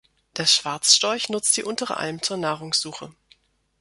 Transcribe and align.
Der 0.37 0.47
Schwarzstorch 0.47 1.29
nutzt 1.29 1.55
die 1.57 1.63
untere 1.63 1.97
Alm 1.97 2.23
zur 2.23 2.37
Nahrungssuche. 2.37 3.13